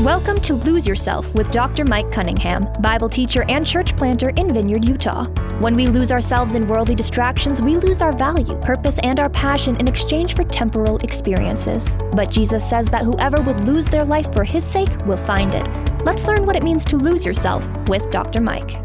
Welcome 0.00 0.40
to 0.40 0.54
Lose 0.54 0.86
Yourself 0.86 1.34
with 1.34 1.50
Dr. 1.50 1.84
Mike 1.84 2.10
Cunningham, 2.10 2.66
Bible 2.80 3.10
teacher 3.10 3.44
and 3.50 3.66
church 3.66 3.94
planter 3.98 4.30
in 4.30 4.50
Vineyard, 4.50 4.82
Utah. 4.86 5.26
When 5.60 5.74
we 5.74 5.88
lose 5.88 6.10
ourselves 6.10 6.54
in 6.54 6.66
worldly 6.66 6.94
distractions, 6.94 7.60
we 7.60 7.76
lose 7.76 8.00
our 8.00 8.16
value, 8.16 8.58
purpose, 8.62 8.98
and 9.00 9.20
our 9.20 9.28
passion 9.28 9.76
in 9.76 9.86
exchange 9.86 10.34
for 10.34 10.42
temporal 10.44 10.96
experiences. 11.00 11.98
But 12.14 12.30
Jesus 12.30 12.66
says 12.66 12.88
that 12.88 13.02
whoever 13.02 13.42
would 13.42 13.66
lose 13.66 13.88
their 13.88 14.06
life 14.06 14.32
for 14.32 14.42
his 14.42 14.64
sake 14.64 14.88
will 15.04 15.18
find 15.18 15.54
it. 15.54 15.68
Let's 16.02 16.26
learn 16.26 16.46
what 16.46 16.56
it 16.56 16.62
means 16.62 16.82
to 16.86 16.96
lose 16.96 17.22
yourself 17.22 17.70
with 17.86 18.10
Dr. 18.10 18.40
Mike. 18.40 18.78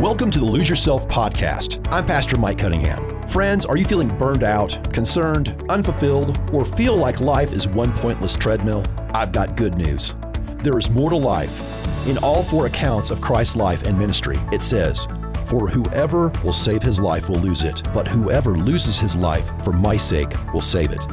Welcome 0.00 0.30
to 0.30 0.38
the 0.38 0.46
Lose 0.46 0.70
Yourself 0.70 1.06
podcast. 1.08 1.86
I'm 1.92 2.06
Pastor 2.06 2.38
Mike 2.38 2.56
Cunningham. 2.56 3.20
Friends, 3.28 3.66
are 3.66 3.76
you 3.76 3.84
feeling 3.84 4.08
burned 4.16 4.44
out, 4.44 4.94
concerned, 4.94 5.62
unfulfilled, 5.68 6.40
or 6.54 6.64
feel 6.64 6.96
like 6.96 7.20
life 7.20 7.52
is 7.52 7.68
one 7.68 7.92
pointless 7.92 8.34
treadmill? 8.34 8.82
I've 9.10 9.32
got 9.32 9.54
good 9.54 9.74
news. 9.74 10.14
There 10.62 10.76
is 10.76 10.90
more 10.90 11.10
to 11.10 11.16
life. 11.16 11.62
In 12.08 12.18
all 12.18 12.42
four 12.42 12.66
accounts 12.66 13.10
of 13.10 13.20
Christ's 13.20 13.54
life 13.54 13.84
and 13.84 13.96
ministry, 13.96 14.36
it 14.50 14.60
says, 14.60 15.06
For 15.46 15.68
whoever 15.68 16.30
will 16.42 16.52
save 16.52 16.82
his 16.82 16.98
life 16.98 17.28
will 17.28 17.38
lose 17.38 17.62
it, 17.62 17.80
but 17.94 18.08
whoever 18.08 18.58
loses 18.58 18.98
his 18.98 19.16
life 19.16 19.52
for 19.62 19.72
my 19.72 19.96
sake 19.96 20.32
will 20.52 20.60
save 20.60 20.90
it. 20.90 21.06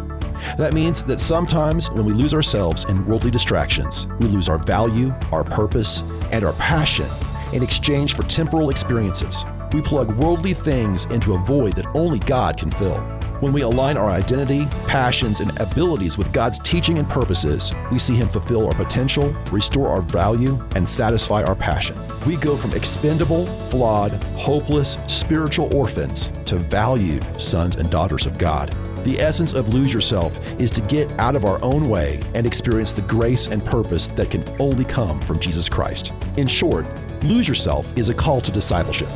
That 0.58 0.74
means 0.74 1.04
that 1.06 1.20
sometimes 1.20 1.92
when 1.92 2.06
we 2.06 2.14
lose 2.14 2.34
ourselves 2.34 2.86
in 2.86 3.06
worldly 3.06 3.30
distractions, 3.30 4.08
we 4.20 4.28
lose 4.28 4.50
our 4.50 4.58
value, 4.58 5.14
our 5.32 5.44
purpose, 5.44 6.02
and 6.32 6.44
our 6.44 6.54
passion 6.54 7.10
in 7.54 7.62
exchange 7.62 8.16
for 8.16 8.24
temporal 8.24 8.72
experiences. 8.72 9.46
We 9.72 9.82
plug 9.84 10.10
worldly 10.18 10.54
things 10.54 11.06
into 11.06 11.36
a 11.36 11.40
void 11.40 11.76
that 11.76 11.86
only 11.96 12.18
God 12.20 12.58
can 12.58 12.72
fill. 12.72 13.15
When 13.42 13.52
we 13.52 13.64
align 13.64 13.98
our 13.98 14.10
identity, 14.10 14.66
passions, 14.88 15.42
and 15.42 15.60
abilities 15.60 16.18
with 16.18 16.32
God's 16.32 16.58
teaching 16.60 17.00
and 17.00 17.10
purposes, 17.10 17.74
we 17.92 18.00
see 18.00 18.16
Him 18.16 18.30
fulfill 18.30 18.66
our 18.66 18.74
potential, 18.74 19.36
restore 19.52 19.90
our 19.90 20.02
value, 20.02 20.58
and 20.76 20.88
satisfy 20.88 21.44
our 21.44 21.56
passion. 21.56 21.98
We 22.26 22.38
go 22.38 22.56
from 22.56 22.74
expendable, 22.74 23.46
flawed, 23.70 24.24
hopeless, 24.36 24.98
spiritual 25.08 25.76
orphans 25.76 26.32
to 26.46 26.58
valued 26.58 27.26
sons 27.40 27.76
and 27.76 27.90
daughters 27.92 28.26
of 28.26 28.38
God. 28.38 28.74
The 29.04 29.20
essence 29.20 29.54
of 29.54 29.74
Lose 29.74 29.94
Yourself 29.94 30.40
is 30.58 30.72
to 30.72 30.82
get 30.82 31.12
out 31.20 31.36
of 31.36 31.44
our 31.44 31.62
own 31.62 31.90
way 31.90 32.22
and 32.34 32.48
experience 32.48 32.94
the 32.94 33.02
grace 33.02 33.48
and 33.48 33.64
purpose 33.64 34.08
that 34.08 34.32
can 34.32 34.46
only 34.60 34.86
come 34.86 35.20
from 35.20 35.40
Jesus 35.40 35.68
Christ. 35.68 36.14
In 36.38 36.48
short, 36.48 36.88
Lose 37.24 37.50
Yourself 37.50 37.86
is 37.98 38.08
a 38.08 38.14
call 38.14 38.40
to 38.40 38.52
discipleship. 38.52 39.10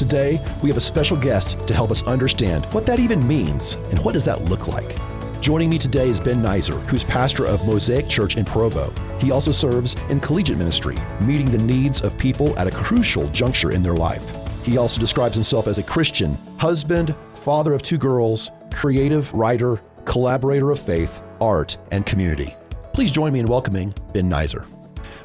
Today, 0.00 0.42
we 0.62 0.70
have 0.70 0.78
a 0.78 0.80
special 0.80 1.14
guest 1.14 1.58
to 1.66 1.74
help 1.74 1.90
us 1.90 2.02
understand 2.04 2.64
what 2.72 2.86
that 2.86 2.98
even 2.98 3.28
means 3.28 3.74
and 3.90 3.98
what 3.98 4.14
does 4.14 4.24
that 4.24 4.40
look 4.46 4.66
like. 4.66 4.96
Joining 5.42 5.68
me 5.68 5.76
today 5.76 6.08
is 6.08 6.18
Ben 6.18 6.42
Nizer, 6.42 6.80
who's 6.86 7.04
pastor 7.04 7.44
of 7.44 7.66
Mosaic 7.66 8.08
Church 8.08 8.38
in 8.38 8.46
Provo. 8.46 8.94
He 9.18 9.30
also 9.30 9.52
serves 9.52 9.96
in 10.08 10.18
collegiate 10.18 10.56
ministry, 10.56 10.96
meeting 11.20 11.50
the 11.50 11.58
needs 11.58 12.00
of 12.00 12.16
people 12.16 12.58
at 12.58 12.66
a 12.66 12.70
crucial 12.70 13.28
juncture 13.28 13.72
in 13.72 13.82
their 13.82 13.92
life. 13.92 14.34
He 14.64 14.78
also 14.78 14.98
describes 14.98 15.34
himself 15.34 15.66
as 15.66 15.76
a 15.76 15.82
Christian, 15.82 16.38
husband, 16.56 17.14
father 17.34 17.74
of 17.74 17.82
two 17.82 17.98
girls, 17.98 18.50
creative 18.72 19.30
writer, 19.34 19.82
collaborator 20.06 20.70
of 20.70 20.80
faith, 20.80 21.20
art, 21.42 21.76
and 21.90 22.06
community. 22.06 22.56
Please 22.94 23.12
join 23.12 23.34
me 23.34 23.40
in 23.40 23.46
welcoming 23.46 23.92
Ben 24.14 24.30
Nizer. 24.30 24.66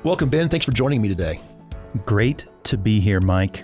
Welcome, 0.03 0.29
Ben. 0.29 0.49
Thanks 0.49 0.65
for 0.65 0.73
joining 0.73 1.01
me 1.01 1.07
today. 1.07 1.39
Great 2.05 2.45
to 2.63 2.77
be 2.77 2.99
here, 2.99 3.21
Mike. 3.21 3.63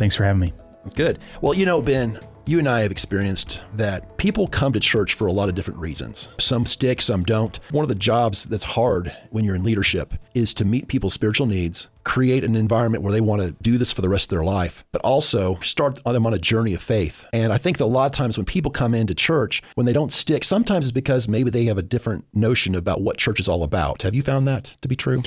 Thanks 0.00 0.16
for 0.16 0.24
having 0.24 0.40
me. 0.40 0.54
Good. 0.96 1.18
Well, 1.42 1.52
you 1.52 1.66
know, 1.66 1.82
Ben, 1.82 2.18
you 2.46 2.58
and 2.58 2.66
I 2.66 2.80
have 2.80 2.90
experienced 2.90 3.62
that 3.74 4.16
people 4.16 4.48
come 4.48 4.72
to 4.72 4.80
church 4.80 5.12
for 5.12 5.26
a 5.26 5.32
lot 5.32 5.50
of 5.50 5.54
different 5.54 5.78
reasons. 5.78 6.28
Some 6.38 6.64
stick, 6.64 7.02
some 7.02 7.22
don't. 7.22 7.60
One 7.70 7.82
of 7.84 7.90
the 7.90 7.94
jobs 7.94 8.44
that's 8.44 8.64
hard 8.64 9.14
when 9.28 9.44
you're 9.44 9.54
in 9.54 9.62
leadership 9.62 10.14
is 10.32 10.54
to 10.54 10.64
meet 10.64 10.88
people's 10.88 11.12
spiritual 11.12 11.46
needs, 11.46 11.88
create 12.02 12.44
an 12.44 12.56
environment 12.56 13.04
where 13.04 13.12
they 13.12 13.20
want 13.20 13.42
to 13.42 13.52
do 13.60 13.76
this 13.76 13.92
for 13.92 14.00
the 14.00 14.08
rest 14.08 14.32
of 14.32 14.38
their 14.38 14.42
life, 14.42 14.86
but 14.90 15.02
also 15.02 15.56
start 15.56 16.02
them 16.02 16.24
on 16.24 16.32
a 16.32 16.38
journey 16.38 16.72
of 16.72 16.80
faith. 16.80 17.26
And 17.34 17.52
I 17.52 17.58
think 17.58 17.76
that 17.76 17.84
a 17.84 17.86
lot 17.86 18.06
of 18.06 18.12
times 18.12 18.38
when 18.38 18.46
people 18.46 18.70
come 18.70 18.94
into 18.94 19.14
church, 19.14 19.62
when 19.74 19.84
they 19.84 19.92
don't 19.92 20.14
stick, 20.14 20.44
sometimes 20.44 20.86
it's 20.86 20.92
because 20.92 21.28
maybe 21.28 21.50
they 21.50 21.66
have 21.66 21.76
a 21.76 21.82
different 21.82 22.24
notion 22.32 22.74
about 22.74 23.02
what 23.02 23.18
church 23.18 23.38
is 23.38 23.50
all 23.50 23.62
about. 23.62 24.00
Have 24.00 24.14
you 24.14 24.22
found 24.22 24.48
that 24.48 24.72
to 24.80 24.88
be 24.88 24.96
true? 24.96 25.22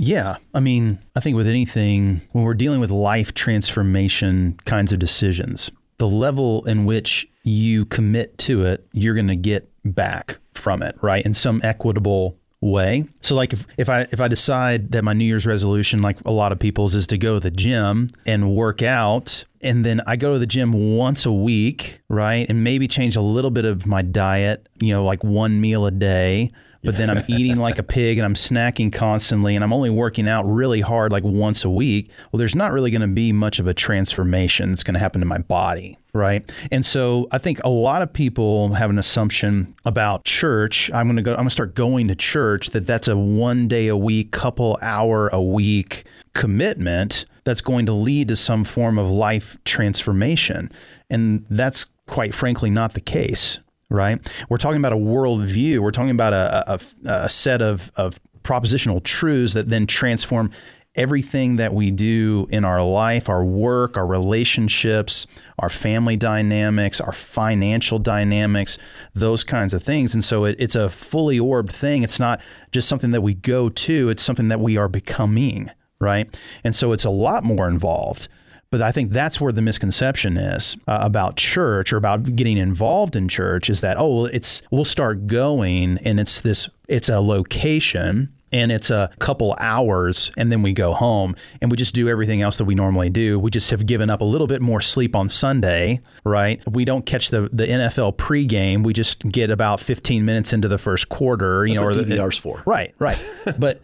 Yeah. 0.00 0.38
I 0.54 0.60
mean, 0.60 0.98
I 1.14 1.20
think 1.20 1.36
with 1.36 1.46
anything, 1.46 2.22
when 2.32 2.42
we're 2.42 2.54
dealing 2.54 2.80
with 2.80 2.90
life 2.90 3.34
transformation 3.34 4.58
kinds 4.64 4.94
of 4.94 4.98
decisions, 4.98 5.70
the 5.98 6.08
level 6.08 6.64
in 6.64 6.86
which 6.86 7.28
you 7.42 7.84
commit 7.84 8.38
to 8.38 8.64
it, 8.64 8.86
you're 8.92 9.14
going 9.14 9.28
to 9.28 9.36
get 9.36 9.70
back 9.84 10.38
from 10.54 10.82
it, 10.82 10.96
right? 11.02 11.24
In 11.24 11.34
some 11.34 11.60
equitable 11.62 12.38
way. 12.62 13.04
So 13.20 13.34
like 13.34 13.52
if, 13.52 13.66
if 13.76 13.90
I 13.90 14.06
if 14.10 14.20
I 14.20 14.28
decide 14.28 14.92
that 14.92 15.04
my 15.04 15.12
New 15.12 15.24
Year's 15.26 15.46
resolution, 15.46 16.00
like 16.00 16.18
a 16.24 16.30
lot 16.30 16.50
of 16.50 16.58
people's, 16.58 16.94
is 16.94 17.06
to 17.08 17.18
go 17.18 17.34
to 17.34 17.40
the 17.40 17.50
gym 17.50 18.08
and 18.24 18.54
work 18.54 18.82
out, 18.82 19.44
and 19.60 19.84
then 19.84 20.00
I 20.06 20.16
go 20.16 20.32
to 20.32 20.38
the 20.38 20.46
gym 20.46 20.96
once 20.96 21.26
a 21.26 21.32
week, 21.32 22.00
right? 22.08 22.46
And 22.48 22.64
maybe 22.64 22.88
change 22.88 23.16
a 23.16 23.20
little 23.20 23.50
bit 23.50 23.64
of 23.64 23.86
my 23.86 24.02
diet, 24.02 24.68
you 24.80 24.92
know, 24.92 25.04
like 25.04 25.22
one 25.22 25.60
meal 25.60 25.86
a 25.86 25.90
day 25.90 26.52
but 26.82 26.96
then 26.96 27.10
I'm 27.10 27.22
eating 27.28 27.56
like 27.56 27.78
a 27.78 27.82
pig 27.82 28.18
and 28.18 28.24
I'm 28.24 28.34
snacking 28.34 28.92
constantly 28.92 29.54
and 29.54 29.62
I'm 29.62 29.72
only 29.72 29.90
working 29.90 30.28
out 30.28 30.44
really 30.44 30.80
hard 30.80 31.12
like 31.12 31.24
once 31.24 31.64
a 31.64 31.70
week, 31.70 32.10
well, 32.32 32.38
there's 32.38 32.54
not 32.54 32.72
really 32.72 32.90
going 32.90 33.02
to 33.02 33.08
be 33.08 33.32
much 33.32 33.58
of 33.58 33.66
a 33.66 33.74
transformation 33.74 34.70
that's 34.70 34.82
going 34.82 34.94
to 34.94 35.00
happen 35.00 35.20
to 35.20 35.26
my 35.26 35.38
body. 35.38 35.98
Right. 36.12 36.50
And 36.72 36.84
so 36.84 37.28
I 37.30 37.38
think 37.38 37.60
a 37.64 37.68
lot 37.68 38.02
of 38.02 38.12
people 38.12 38.72
have 38.72 38.90
an 38.90 38.98
assumption 38.98 39.74
about 39.84 40.24
church. 40.24 40.90
I'm 40.92 41.06
going 41.06 41.16
to 41.16 41.22
go, 41.22 41.32
I'm 41.32 41.38
going 41.38 41.48
to 41.48 41.52
start 41.52 41.74
going 41.74 42.08
to 42.08 42.16
church 42.16 42.70
that 42.70 42.86
that's 42.86 43.08
a 43.08 43.16
one 43.16 43.68
day 43.68 43.88
a 43.88 43.96
week, 43.96 44.32
couple 44.32 44.78
hour 44.82 45.28
a 45.28 45.40
week 45.40 46.04
commitment 46.32 47.26
that's 47.50 47.60
going 47.60 47.86
to 47.86 47.92
lead 47.92 48.28
to 48.28 48.36
some 48.36 48.64
form 48.64 48.96
of 48.96 49.10
life 49.10 49.58
transformation. 49.64 50.70
And 51.10 51.44
that's 51.50 51.86
quite 52.06 52.32
frankly 52.32 52.70
not 52.70 52.94
the 52.94 53.00
case 53.00 53.58
right? 53.92 54.32
We're 54.48 54.56
talking 54.56 54.78
about 54.78 54.92
a 54.92 54.96
worldview. 54.96 55.80
We're 55.80 55.90
talking 55.90 56.12
about 56.12 56.32
a, 56.32 56.74
a, 56.74 56.80
a 57.24 57.28
set 57.28 57.60
of, 57.60 57.90
of 57.96 58.20
propositional 58.44 59.02
truths 59.02 59.54
that 59.54 59.68
then 59.68 59.86
transform 59.86 60.52
everything 60.96 61.56
that 61.56 61.72
we 61.72 61.90
do 61.90 62.48
in 62.50 62.64
our 62.64 62.82
life, 62.82 63.28
our 63.28 63.44
work, 63.44 63.96
our 63.96 64.06
relationships, 64.06 65.26
our 65.58 65.68
family 65.68 66.16
dynamics, 66.16 67.00
our 67.00 67.12
financial 67.12 67.98
dynamics, 67.98 68.76
those 69.14 69.44
kinds 69.44 69.72
of 69.72 69.82
things. 69.82 70.14
And 70.14 70.24
so 70.24 70.44
it, 70.44 70.56
it's 70.58 70.74
a 70.74 70.88
fully 70.88 71.38
orbed 71.38 71.72
thing. 71.72 72.02
It's 72.02 72.18
not 72.18 72.40
just 72.72 72.88
something 72.88 73.12
that 73.12 73.20
we 73.20 73.34
go 73.34 73.68
to, 73.68 74.08
it's 74.08 74.22
something 74.22 74.48
that 74.48 74.60
we 74.60 74.76
are 74.76 74.88
becoming, 74.88 75.70
right? 76.00 76.34
And 76.64 76.74
so 76.74 76.92
it's 76.92 77.04
a 77.04 77.10
lot 77.10 77.44
more 77.44 77.68
involved. 77.68 78.28
But 78.70 78.82
I 78.82 78.92
think 78.92 79.12
that's 79.12 79.40
where 79.40 79.50
the 79.50 79.62
misconception 79.62 80.36
is 80.36 80.76
uh, 80.86 81.00
about 81.02 81.36
church 81.36 81.92
or 81.92 81.96
about 81.96 82.36
getting 82.36 82.56
involved 82.56 83.16
in 83.16 83.28
church 83.28 83.68
is 83.68 83.80
that, 83.80 83.96
oh, 83.98 84.26
it's 84.26 84.62
we'll 84.70 84.84
start 84.84 85.26
going 85.26 85.98
and 86.04 86.20
it's 86.20 86.40
this 86.40 86.68
it's 86.86 87.08
a 87.08 87.20
location 87.20 88.32
and 88.52 88.70
it's 88.70 88.90
a 88.90 89.10
couple 89.18 89.56
hours 89.58 90.30
and 90.36 90.50
then 90.52 90.62
we 90.62 90.72
go 90.72 90.92
home 90.92 91.34
and 91.60 91.70
we 91.70 91.76
just 91.76 91.94
do 91.94 92.08
everything 92.08 92.42
else 92.42 92.58
that 92.58 92.64
we 92.64 92.76
normally 92.76 93.10
do. 93.10 93.40
We 93.40 93.50
just 93.50 93.70
have 93.70 93.86
given 93.86 94.08
up 94.08 94.20
a 94.20 94.24
little 94.24 94.46
bit 94.46 94.62
more 94.62 94.80
sleep 94.80 95.16
on 95.16 95.28
Sunday, 95.28 96.00
right? 96.24 96.62
We 96.68 96.84
don't 96.84 97.04
catch 97.06 97.30
the, 97.30 97.42
the 97.52 97.66
NFL 97.66 98.16
pregame. 98.16 98.84
We 98.84 98.92
just 98.92 99.28
get 99.28 99.50
about 99.50 99.80
15 99.80 100.24
minutes 100.24 100.52
into 100.52 100.68
the 100.68 100.78
first 100.78 101.08
quarter, 101.08 101.66
you 101.66 101.74
That's 101.74 101.80
know, 101.80 101.88
or 101.88 101.94
the 101.94 102.14
DVR's 102.14 102.38
for. 102.38 102.62
Right, 102.66 102.94
right. 102.98 103.20
but 103.58 103.80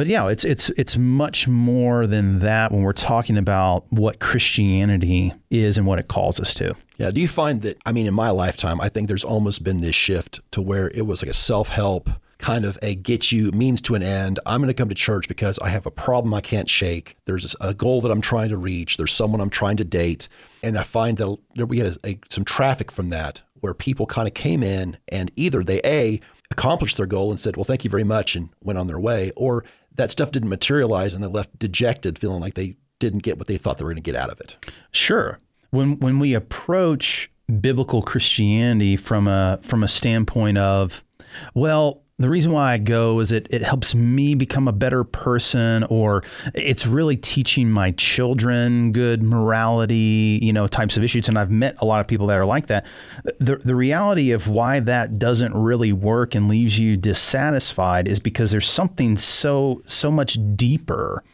but 0.00 0.06
yeah, 0.06 0.26
it's 0.28 0.46
it's 0.46 0.70
it's 0.78 0.96
much 0.96 1.46
more 1.46 2.06
than 2.06 2.38
that 2.38 2.72
when 2.72 2.80
we're 2.80 2.94
talking 2.94 3.36
about 3.36 3.84
what 3.90 4.18
Christianity 4.18 5.34
is 5.50 5.76
and 5.76 5.86
what 5.86 5.98
it 5.98 6.08
calls 6.08 6.40
us 6.40 6.54
to. 6.54 6.74
Yeah. 6.96 7.10
Do 7.10 7.20
you 7.20 7.28
find 7.28 7.60
that? 7.60 7.76
I 7.84 7.92
mean, 7.92 8.06
in 8.06 8.14
my 8.14 8.30
lifetime, 8.30 8.80
I 8.80 8.88
think 8.88 9.08
there's 9.08 9.24
almost 9.24 9.62
been 9.62 9.82
this 9.82 9.94
shift 9.94 10.40
to 10.52 10.62
where 10.62 10.90
it 10.94 11.02
was 11.02 11.22
like 11.22 11.30
a 11.30 11.34
self 11.34 11.68
help 11.68 12.08
kind 12.38 12.64
of 12.64 12.78
a 12.80 12.94
get 12.94 13.30
you 13.30 13.50
means 13.50 13.82
to 13.82 13.94
an 13.94 14.02
end. 14.02 14.40
I'm 14.46 14.62
going 14.62 14.68
to 14.68 14.74
come 14.74 14.88
to 14.88 14.94
church 14.94 15.28
because 15.28 15.58
I 15.58 15.68
have 15.68 15.84
a 15.84 15.90
problem 15.90 16.32
I 16.32 16.40
can't 16.40 16.70
shake. 16.70 17.18
There's 17.26 17.54
a 17.60 17.74
goal 17.74 18.00
that 18.00 18.10
I'm 18.10 18.22
trying 18.22 18.48
to 18.48 18.56
reach. 18.56 18.96
There's 18.96 19.12
someone 19.12 19.42
I'm 19.42 19.50
trying 19.50 19.76
to 19.76 19.84
date, 19.84 20.28
and 20.62 20.78
I 20.78 20.82
find 20.82 21.18
that 21.18 21.66
we 21.66 21.76
had 21.76 21.98
a, 22.04 22.08
a, 22.12 22.18
some 22.30 22.46
traffic 22.46 22.90
from 22.90 23.10
that 23.10 23.42
where 23.60 23.74
people 23.74 24.06
kind 24.06 24.26
of 24.26 24.32
came 24.32 24.62
in 24.62 24.96
and 25.08 25.30
either 25.36 25.62
they 25.62 25.82
a 25.84 26.22
accomplished 26.50 26.96
their 26.96 27.06
goal 27.06 27.30
and 27.30 27.38
said, 27.38 27.56
"Well, 27.56 27.64
thank 27.64 27.84
you 27.84 27.90
very 27.90 28.04
much," 28.04 28.36
and 28.36 28.50
went 28.62 28.78
on 28.78 28.86
their 28.86 29.00
way, 29.00 29.32
or 29.36 29.64
that 29.94 30.10
stuff 30.10 30.30
didn't 30.30 30.48
materialize 30.48 31.14
and 31.14 31.22
they 31.22 31.28
left 31.28 31.58
dejected, 31.58 32.18
feeling 32.18 32.40
like 32.40 32.54
they 32.54 32.76
didn't 32.98 33.22
get 33.22 33.38
what 33.38 33.46
they 33.46 33.56
thought 33.56 33.78
they 33.78 33.84
were 33.84 33.90
going 33.90 34.02
to 34.02 34.12
get 34.12 34.16
out 34.16 34.30
of 34.30 34.40
it. 34.40 34.56
Sure. 34.92 35.38
When 35.70 35.98
when 36.00 36.18
we 36.18 36.34
approach 36.34 37.30
biblical 37.60 38.02
Christianity 38.02 38.96
from 38.96 39.26
a 39.26 39.58
from 39.62 39.82
a 39.82 39.88
standpoint 39.88 40.58
of, 40.58 41.04
well, 41.54 42.02
the 42.20 42.28
reason 42.28 42.52
why 42.52 42.74
I 42.74 42.78
go 42.78 43.18
is 43.20 43.32
it 43.32 43.46
it 43.50 43.62
helps 43.62 43.94
me 43.94 44.34
become 44.34 44.68
a 44.68 44.72
better 44.72 45.04
person, 45.04 45.84
or 45.84 46.22
it's 46.54 46.86
really 46.86 47.16
teaching 47.16 47.70
my 47.70 47.92
children 47.92 48.92
good 48.92 49.22
morality, 49.22 50.38
you 50.42 50.52
know, 50.52 50.66
types 50.66 50.98
of 50.98 51.02
issues. 51.02 51.28
And 51.28 51.38
I've 51.38 51.50
met 51.50 51.76
a 51.78 51.86
lot 51.86 51.98
of 52.00 52.06
people 52.06 52.26
that 52.26 52.36
are 52.38 52.44
like 52.44 52.66
that. 52.66 52.86
The 53.38 53.56
the 53.56 53.74
reality 53.74 54.32
of 54.32 54.48
why 54.48 54.80
that 54.80 55.18
doesn't 55.18 55.54
really 55.54 55.94
work 55.94 56.34
and 56.34 56.46
leaves 56.46 56.78
you 56.78 56.98
dissatisfied 56.98 58.06
is 58.06 58.20
because 58.20 58.50
there's 58.50 58.68
something 58.68 59.16
so 59.16 59.80
so 59.86 60.10
much 60.10 60.36
deeper 60.56 61.24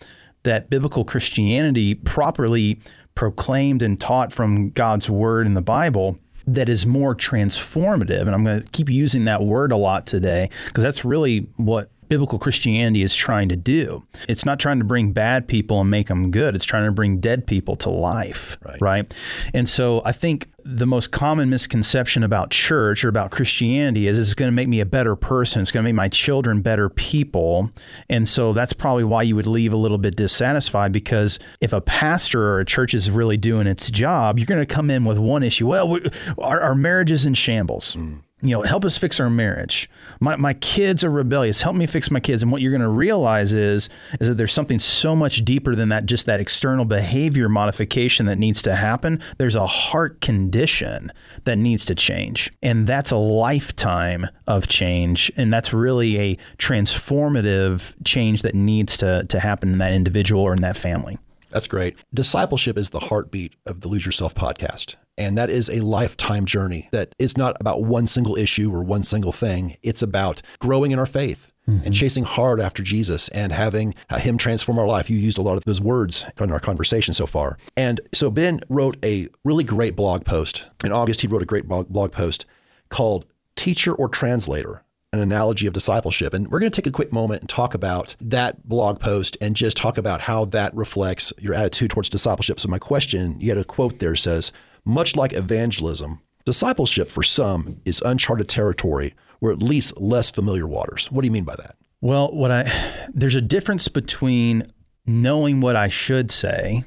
that 0.44 0.70
biblical 0.70 1.04
Christianity 1.04 1.96
properly 1.96 2.80
proclaimed 3.16 3.82
and 3.82 4.00
taught 4.00 4.32
from 4.32 4.70
God's 4.70 5.10
word 5.10 5.46
in 5.46 5.54
the 5.54 5.62
Bible 5.62 6.20
that 6.46 6.68
is 6.68 6.86
more 6.86 7.14
transformative. 7.14 8.22
And 8.22 8.30
I'm 8.30 8.44
going 8.44 8.62
to 8.62 8.68
keep 8.70 8.88
using 8.88 9.24
that 9.24 9.42
word 9.42 9.72
a 9.72 9.76
lot 9.76 10.06
today 10.06 10.50
because 10.66 10.82
that's 10.84 11.04
really 11.04 11.48
what 11.56 11.90
biblical 12.08 12.38
Christianity 12.38 13.02
is 13.02 13.14
trying 13.14 13.48
to 13.48 13.56
do. 13.56 14.04
It's 14.28 14.44
not 14.44 14.58
trying 14.58 14.78
to 14.78 14.84
bring 14.84 15.12
bad 15.12 15.48
people 15.48 15.80
and 15.80 15.90
make 15.90 16.08
them 16.08 16.30
good. 16.30 16.54
It's 16.54 16.64
trying 16.64 16.86
to 16.86 16.92
bring 16.92 17.18
dead 17.18 17.46
people 17.46 17.76
to 17.76 17.90
life, 17.90 18.58
right? 18.62 18.80
right? 18.80 19.14
And 19.54 19.68
so 19.68 20.02
I 20.04 20.12
think 20.12 20.48
the 20.64 20.86
most 20.86 21.12
common 21.12 21.48
misconception 21.48 22.24
about 22.24 22.50
church 22.50 23.04
or 23.04 23.08
about 23.08 23.30
Christianity 23.30 24.08
is 24.08 24.18
it's 24.18 24.34
going 24.34 24.48
to 24.48 24.54
make 24.54 24.66
me 24.66 24.80
a 24.80 24.86
better 24.86 25.14
person. 25.14 25.62
It's 25.62 25.70
going 25.70 25.84
to 25.84 25.88
make 25.88 25.94
my 25.94 26.08
children 26.08 26.60
better 26.60 26.88
people. 26.88 27.70
And 28.08 28.28
so 28.28 28.52
that's 28.52 28.72
probably 28.72 29.04
why 29.04 29.22
you 29.22 29.36
would 29.36 29.46
leave 29.46 29.72
a 29.72 29.76
little 29.76 29.98
bit 29.98 30.16
dissatisfied 30.16 30.90
because 30.90 31.38
if 31.60 31.72
a 31.72 31.80
pastor 31.80 32.42
or 32.42 32.60
a 32.60 32.64
church 32.64 32.94
is 32.94 33.10
really 33.10 33.36
doing 33.36 33.68
its 33.68 33.90
job, 33.92 34.38
you're 34.38 34.46
going 34.46 34.60
to 34.60 34.66
come 34.66 34.90
in 34.90 35.04
with 35.04 35.18
one 35.18 35.44
issue. 35.44 35.68
Well, 35.68 35.88
we, 35.88 36.04
our, 36.38 36.60
our 36.60 36.74
marriage 36.74 37.12
is 37.12 37.26
in 37.26 37.34
shambles. 37.34 37.94
Mm 37.94 38.22
you 38.42 38.50
know, 38.50 38.62
help 38.62 38.84
us 38.84 38.98
fix 38.98 39.18
our 39.18 39.30
marriage. 39.30 39.88
My, 40.20 40.36
my 40.36 40.52
kids 40.52 41.02
are 41.02 41.10
rebellious. 41.10 41.62
Help 41.62 41.74
me 41.74 41.86
fix 41.86 42.10
my 42.10 42.20
kids. 42.20 42.42
And 42.42 42.52
what 42.52 42.60
you're 42.60 42.70
going 42.70 42.82
to 42.82 42.88
realize 42.88 43.54
is, 43.54 43.88
is 44.20 44.28
that 44.28 44.34
there's 44.34 44.52
something 44.52 44.78
so 44.78 45.16
much 45.16 45.42
deeper 45.42 45.74
than 45.74 45.88
that, 45.88 46.04
just 46.04 46.26
that 46.26 46.38
external 46.38 46.84
behavior 46.84 47.48
modification 47.48 48.26
that 48.26 48.36
needs 48.36 48.60
to 48.62 48.76
happen. 48.76 49.22
There's 49.38 49.54
a 49.54 49.66
heart 49.66 50.20
condition 50.20 51.12
that 51.44 51.56
needs 51.56 51.86
to 51.86 51.94
change. 51.94 52.52
And 52.62 52.86
that's 52.86 53.10
a 53.10 53.16
lifetime 53.16 54.28
of 54.46 54.68
change. 54.68 55.32
And 55.38 55.50
that's 55.50 55.72
really 55.72 56.18
a 56.18 56.36
transformative 56.58 57.94
change 58.04 58.42
that 58.42 58.54
needs 58.54 58.98
to, 58.98 59.24
to 59.30 59.40
happen 59.40 59.72
in 59.72 59.78
that 59.78 59.94
individual 59.94 60.42
or 60.42 60.52
in 60.52 60.60
that 60.60 60.76
family. 60.76 61.18
That's 61.50 61.68
great. 61.68 61.96
Discipleship 62.12 62.76
is 62.76 62.90
the 62.90 63.00
heartbeat 63.00 63.54
of 63.64 63.80
the 63.80 63.88
Lose 63.88 64.04
Yourself 64.04 64.34
podcast. 64.34 64.96
And 65.18 65.36
that 65.38 65.50
is 65.50 65.70
a 65.70 65.80
lifetime 65.80 66.44
journey 66.44 66.88
that 66.92 67.14
is 67.18 67.36
not 67.36 67.56
about 67.60 67.82
one 67.82 68.06
single 68.06 68.36
issue 68.36 68.72
or 68.72 68.82
one 68.82 69.02
single 69.02 69.32
thing. 69.32 69.76
It's 69.82 70.02
about 70.02 70.42
growing 70.58 70.92
in 70.92 70.98
our 70.98 71.06
faith. 71.06 71.50
Mm-hmm. 71.68 71.86
and 71.86 71.92
chasing 71.92 72.22
hard 72.22 72.60
after 72.60 72.80
Jesus 72.80 73.28
and 73.30 73.50
having 73.50 73.92
uh, 74.08 74.18
Him 74.20 74.38
transform 74.38 74.78
our 74.78 74.86
life. 74.86 75.10
You 75.10 75.18
used 75.18 75.36
a 75.36 75.42
lot 75.42 75.56
of 75.56 75.64
those 75.64 75.80
words 75.80 76.24
in 76.38 76.52
our 76.52 76.60
conversation 76.60 77.12
so 77.12 77.26
far. 77.26 77.58
And 77.76 78.00
so 78.14 78.30
Ben 78.30 78.60
wrote 78.68 78.96
a 79.04 79.26
really 79.42 79.64
great 79.64 79.96
blog 79.96 80.24
post. 80.24 80.66
In 80.84 80.92
August, 80.92 81.22
he 81.22 81.26
wrote 81.26 81.42
a 81.42 81.44
great 81.44 81.66
blog 81.66 82.12
post 82.12 82.46
called 82.88 83.26
Teacher 83.56 83.92
or 83.92 84.08
Translator 84.08 84.84
an 85.12 85.20
analogy 85.20 85.66
of 85.66 85.72
discipleship. 85.72 86.34
And 86.34 86.48
we're 86.48 86.60
going 86.60 86.70
to 86.70 86.76
take 86.76 86.86
a 86.86 86.94
quick 86.94 87.12
moment 87.12 87.40
and 87.40 87.48
talk 87.48 87.74
about 87.74 88.14
that 88.20 88.68
blog 88.68 89.00
post 89.00 89.36
and 89.40 89.56
just 89.56 89.76
talk 89.76 89.98
about 89.98 90.22
how 90.22 90.44
that 90.46 90.74
reflects 90.74 91.32
your 91.38 91.54
attitude 91.54 91.90
towards 91.90 92.08
discipleship. 92.08 92.60
So, 92.60 92.68
my 92.68 92.78
question 92.78 93.40
you 93.40 93.50
had 93.50 93.58
a 93.58 93.64
quote 93.64 93.98
there 93.98 94.16
says, 94.16 94.52
much 94.86 95.16
like 95.16 95.34
evangelism, 95.34 96.20
discipleship 96.46 97.10
for 97.10 97.22
some 97.22 97.80
is 97.84 98.00
uncharted 98.06 98.48
territory 98.48 99.14
or 99.40 99.52
at 99.52 99.62
least 99.62 100.00
less 100.00 100.30
familiar 100.30 100.66
waters. 100.66 101.10
What 101.12 101.20
do 101.20 101.26
you 101.26 101.32
mean 101.32 101.44
by 101.44 101.56
that? 101.56 101.76
Well, 102.00 102.32
what 102.32 102.50
I 102.50 102.72
there's 103.12 103.34
a 103.34 103.42
difference 103.42 103.88
between 103.88 104.72
knowing 105.04 105.60
what 105.60 105.76
I 105.76 105.88
should 105.88 106.30
say 106.30 106.84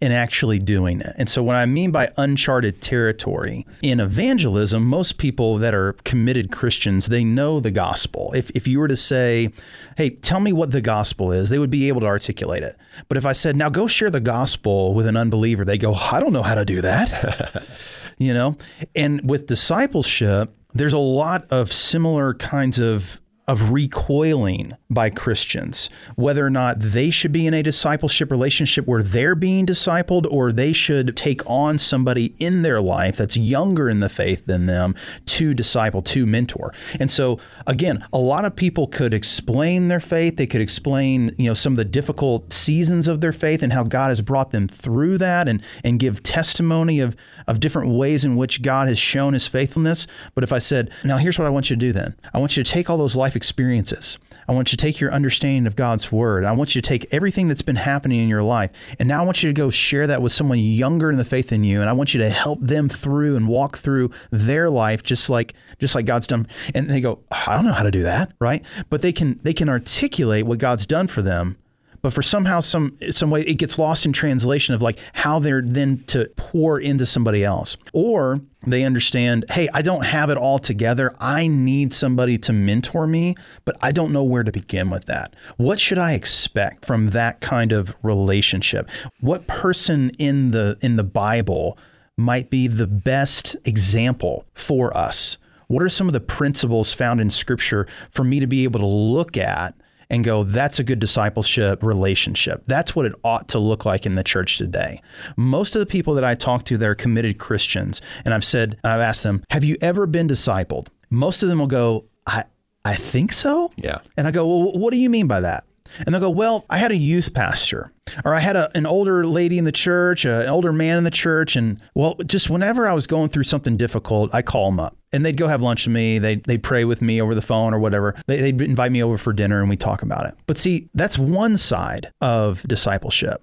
and 0.00 0.12
actually 0.12 0.58
doing 0.58 1.00
it. 1.00 1.12
And 1.16 1.28
so, 1.28 1.42
what 1.42 1.56
I 1.56 1.66
mean 1.66 1.90
by 1.90 2.10
uncharted 2.16 2.80
territory 2.80 3.66
in 3.82 4.00
evangelism, 4.00 4.84
most 4.84 5.18
people 5.18 5.58
that 5.58 5.74
are 5.74 5.92
committed 6.04 6.50
Christians, 6.50 7.06
they 7.06 7.24
know 7.24 7.60
the 7.60 7.70
gospel. 7.70 8.32
If, 8.34 8.50
if 8.50 8.66
you 8.66 8.78
were 8.78 8.88
to 8.88 8.96
say, 8.96 9.52
hey, 9.96 10.10
tell 10.10 10.40
me 10.40 10.52
what 10.52 10.70
the 10.70 10.80
gospel 10.80 11.32
is, 11.32 11.50
they 11.50 11.58
would 11.58 11.70
be 11.70 11.88
able 11.88 12.00
to 12.00 12.06
articulate 12.06 12.62
it. 12.62 12.76
But 13.08 13.16
if 13.16 13.26
I 13.26 13.32
said, 13.32 13.56
now 13.56 13.68
go 13.68 13.86
share 13.86 14.10
the 14.10 14.20
gospel 14.20 14.94
with 14.94 15.06
an 15.06 15.16
unbeliever, 15.16 15.64
they 15.64 15.78
go, 15.78 15.94
I 15.94 16.20
don't 16.20 16.32
know 16.32 16.42
how 16.42 16.54
to 16.54 16.64
do 16.64 16.80
that. 16.80 17.66
you 18.18 18.32
know? 18.32 18.56
And 18.94 19.28
with 19.28 19.46
discipleship, 19.46 20.54
there's 20.72 20.92
a 20.92 20.98
lot 20.98 21.46
of 21.50 21.72
similar 21.72 22.34
kinds 22.34 22.78
of 22.78 23.20
of 23.48 23.72
recoiling 23.72 24.74
by 24.88 25.10
Christians, 25.10 25.90
whether 26.14 26.46
or 26.46 26.50
not 26.50 26.78
they 26.78 27.10
should 27.10 27.32
be 27.32 27.46
in 27.46 27.54
a 27.54 27.62
discipleship 27.62 28.30
relationship 28.30 28.86
where 28.86 29.02
they're 29.02 29.34
being 29.34 29.66
discipled 29.66 30.26
or 30.30 30.52
they 30.52 30.72
should 30.72 31.16
take 31.16 31.48
on 31.48 31.78
somebody 31.78 32.34
in 32.38 32.62
their 32.62 32.80
life 32.80 33.16
that's 33.16 33.36
younger 33.36 33.88
in 33.88 34.00
the 34.00 34.08
faith 34.08 34.46
than 34.46 34.66
them 34.66 34.94
to 35.26 35.52
disciple, 35.52 36.00
to 36.02 36.26
mentor. 36.26 36.72
And 37.00 37.10
so, 37.10 37.40
again, 37.66 38.04
a 38.12 38.18
lot 38.18 38.44
of 38.44 38.54
people 38.54 38.86
could 38.86 39.12
explain 39.12 39.88
their 39.88 40.00
faith. 40.00 40.36
They 40.36 40.46
could 40.46 40.60
explain, 40.60 41.34
you 41.36 41.46
know, 41.46 41.54
some 41.54 41.72
of 41.72 41.76
the 41.76 41.84
difficult 41.84 42.52
seasons 42.52 43.08
of 43.08 43.20
their 43.20 43.32
faith 43.32 43.62
and 43.62 43.72
how 43.72 43.82
God 43.82 44.08
has 44.10 44.20
brought 44.20 44.52
them 44.52 44.68
through 44.68 45.18
that 45.18 45.48
and, 45.48 45.62
and 45.82 45.98
give 45.98 46.22
testimony 46.22 47.00
of, 47.00 47.16
of 47.48 47.58
different 47.58 47.90
ways 47.90 48.24
in 48.24 48.36
which 48.36 48.62
God 48.62 48.88
has 48.88 48.98
shown 48.98 49.32
his 49.32 49.48
faithfulness. 49.48 50.06
But 50.34 50.44
if 50.44 50.52
I 50.52 50.58
said, 50.58 50.90
now 51.04 51.16
here's 51.16 51.38
what 51.38 51.46
I 51.46 51.50
want 51.50 51.70
you 51.70 51.76
to 51.76 51.80
do 51.80 51.92
then 51.92 52.14
I 52.32 52.38
want 52.38 52.56
you 52.56 52.62
to 52.62 52.70
take 52.70 52.88
all 52.88 52.96
those 52.96 53.16
life 53.16 53.29
experiences. 53.36 54.18
I 54.48 54.52
want 54.52 54.72
you 54.72 54.76
to 54.76 54.84
take 54.84 54.98
your 54.98 55.12
understanding 55.12 55.66
of 55.66 55.76
God's 55.76 56.10
word. 56.10 56.44
I 56.44 56.52
want 56.52 56.74
you 56.74 56.82
to 56.82 56.88
take 56.88 57.06
everything 57.12 57.46
that's 57.46 57.62
been 57.62 57.76
happening 57.76 58.20
in 58.20 58.28
your 58.28 58.42
life. 58.42 58.72
And 58.98 59.08
now 59.08 59.22
I 59.22 59.24
want 59.24 59.42
you 59.42 59.48
to 59.48 59.52
go 59.52 59.70
share 59.70 60.06
that 60.08 60.22
with 60.22 60.32
someone 60.32 60.58
younger 60.58 61.10
in 61.10 61.18
the 61.18 61.24
faith 61.24 61.50
than 61.50 61.62
you. 61.62 61.80
And 61.80 61.88
I 61.88 61.92
want 61.92 62.14
you 62.14 62.20
to 62.20 62.30
help 62.30 62.58
them 62.60 62.88
through 62.88 63.36
and 63.36 63.46
walk 63.46 63.78
through 63.78 64.10
their 64.30 64.68
life 64.68 65.02
just 65.02 65.30
like 65.30 65.54
just 65.78 65.94
like 65.94 66.04
God's 66.04 66.26
done. 66.26 66.48
And 66.74 66.90
they 66.90 67.00
go, 67.00 67.20
I 67.30 67.54
don't 67.54 67.64
know 67.64 67.72
how 67.72 67.84
to 67.84 67.90
do 67.90 68.02
that, 68.02 68.32
right? 68.40 68.64
But 68.88 69.02
they 69.02 69.12
can 69.12 69.38
they 69.42 69.54
can 69.54 69.68
articulate 69.68 70.46
what 70.46 70.58
God's 70.58 70.86
done 70.86 71.06
for 71.06 71.22
them 71.22 71.56
but 72.02 72.12
for 72.12 72.22
somehow 72.22 72.60
some 72.60 72.96
some 73.10 73.30
way 73.30 73.42
it 73.42 73.54
gets 73.54 73.78
lost 73.78 74.06
in 74.06 74.12
translation 74.12 74.74
of 74.74 74.82
like 74.82 74.98
how 75.12 75.38
they're 75.38 75.62
then 75.62 76.02
to 76.06 76.30
pour 76.36 76.78
into 76.78 77.06
somebody 77.06 77.44
else. 77.44 77.76
Or 77.92 78.40
they 78.66 78.84
understand 78.84 79.46
hey 79.50 79.68
i 79.72 79.80
don't 79.82 80.04
have 80.04 80.30
it 80.30 80.36
all 80.36 80.58
together. 80.58 81.14
I 81.18 81.46
need 81.46 81.92
somebody 81.92 82.38
to 82.38 82.52
mentor 82.52 83.06
me 83.06 83.34
but 83.64 83.76
i 83.80 83.92
don't 83.92 84.12
know 84.12 84.24
where 84.24 84.44
to 84.44 84.52
begin 84.52 84.90
with 84.90 85.06
that. 85.06 85.34
What 85.56 85.80
should 85.80 85.98
i 85.98 86.12
expect 86.12 86.84
from 86.84 87.10
that 87.10 87.40
kind 87.40 87.72
of 87.72 87.94
relationship? 88.02 88.88
What 89.20 89.46
person 89.46 90.10
in 90.18 90.50
the 90.50 90.78
in 90.80 90.96
the 90.96 91.04
bible 91.04 91.78
might 92.16 92.50
be 92.50 92.66
the 92.66 92.86
best 92.86 93.56
example 93.64 94.44
for 94.54 94.94
us? 94.96 95.38
What 95.68 95.84
are 95.84 95.88
some 95.88 96.08
of 96.08 96.12
the 96.12 96.20
principles 96.20 96.92
found 96.92 97.20
in 97.20 97.30
scripture 97.30 97.86
for 98.10 98.24
me 98.24 98.40
to 98.40 98.46
be 98.48 98.64
able 98.64 98.80
to 98.80 98.86
look 98.86 99.36
at 99.36 99.74
and 100.10 100.24
go, 100.24 100.44
that's 100.44 100.78
a 100.78 100.84
good 100.84 100.98
discipleship 100.98 101.82
relationship. 101.82 102.64
That's 102.66 102.94
what 102.94 103.06
it 103.06 103.14
ought 103.24 103.48
to 103.48 103.58
look 103.58 103.84
like 103.84 104.06
in 104.06 104.16
the 104.16 104.24
church 104.24 104.58
today. 104.58 105.00
Most 105.36 105.76
of 105.76 105.80
the 105.80 105.86
people 105.86 106.14
that 106.14 106.24
I 106.24 106.34
talk 106.34 106.64
to 106.66 106.76
that 106.76 106.88
are 106.88 106.94
committed 106.94 107.38
Christians, 107.38 108.02
and 108.24 108.34
I've 108.34 108.44
said, 108.44 108.78
and 108.82 108.92
I've 108.92 109.00
asked 109.00 109.22
them, 109.22 109.44
have 109.50 109.64
you 109.64 109.76
ever 109.80 110.06
been 110.06 110.28
discipled? 110.28 110.88
Most 111.10 111.42
of 111.42 111.48
them 111.48 111.58
will 111.58 111.66
go, 111.66 112.06
I, 112.26 112.44
I 112.84 112.96
think 112.96 113.32
so. 113.32 113.70
Yeah. 113.76 114.00
And 114.16 114.26
I 114.26 114.30
go, 114.30 114.46
well, 114.46 114.72
what 114.72 114.92
do 114.92 114.98
you 114.98 115.10
mean 115.10 115.26
by 115.26 115.40
that? 115.40 115.64
And 115.98 116.14
they'll 116.14 116.20
go, 116.20 116.30
Well, 116.30 116.64
I 116.70 116.78
had 116.78 116.90
a 116.90 116.96
youth 116.96 117.34
pastor, 117.34 117.92
or 118.24 118.34
I 118.34 118.40
had 118.40 118.56
a, 118.56 118.70
an 118.76 118.86
older 118.86 119.26
lady 119.26 119.58
in 119.58 119.64
the 119.64 119.72
church, 119.72 120.24
an 120.24 120.48
older 120.48 120.72
man 120.72 120.98
in 120.98 121.04
the 121.04 121.10
church. 121.10 121.56
And 121.56 121.80
well, 121.94 122.16
just 122.26 122.50
whenever 122.50 122.86
I 122.86 122.92
was 122.92 123.06
going 123.06 123.28
through 123.28 123.44
something 123.44 123.76
difficult, 123.76 124.34
I 124.34 124.42
call 124.42 124.70
them 124.70 124.80
up 124.80 124.96
and 125.12 125.24
they'd 125.24 125.36
go 125.36 125.48
have 125.48 125.62
lunch 125.62 125.86
with 125.86 125.94
me. 125.94 126.18
They'd, 126.18 126.44
they'd 126.44 126.62
pray 126.62 126.84
with 126.84 127.02
me 127.02 127.20
over 127.20 127.34
the 127.34 127.42
phone 127.42 127.74
or 127.74 127.78
whatever. 127.78 128.14
They, 128.26 128.40
they'd 128.40 128.60
invite 128.60 128.92
me 128.92 129.02
over 129.02 129.18
for 129.18 129.32
dinner 129.32 129.60
and 129.60 129.68
we 129.68 129.76
talk 129.76 130.02
about 130.02 130.26
it. 130.26 130.34
But 130.46 130.58
see, 130.58 130.88
that's 130.94 131.18
one 131.18 131.56
side 131.56 132.12
of 132.20 132.62
discipleship 132.66 133.42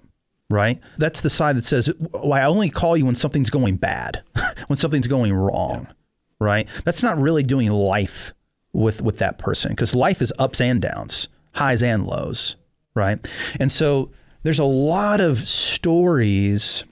right? 0.50 0.80
That's 0.96 1.20
the 1.20 1.28
side 1.28 1.56
that 1.58 1.64
says, 1.64 1.90
well, 1.98 2.32
I 2.32 2.44
only 2.44 2.70
call 2.70 2.96
you 2.96 3.04
when 3.04 3.14
something's 3.14 3.50
going 3.50 3.76
bad, 3.76 4.22
when 4.68 4.78
something's 4.78 5.06
going 5.06 5.30
wrong, 5.34 5.86
yeah. 5.86 5.94
right? 6.38 6.68
That's 6.86 7.02
not 7.02 7.18
really 7.18 7.42
doing 7.42 7.70
life 7.70 8.32
with 8.72 9.02
with 9.02 9.18
that 9.18 9.36
person 9.36 9.72
because 9.72 9.94
life 9.94 10.22
is 10.22 10.32
ups 10.38 10.62
and 10.62 10.80
downs 10.80 11.28
highs 11.58 11.82
and 11.82 12.06
lows, 12.06 12.56
right? 12.94 13.26
And 13.60 13.70
so 13.70 14.10
there's 14.42 14.58
a 14.58 14.64
lot 14.64 15.20
of 15.20 15.48
stories 15.48 16.84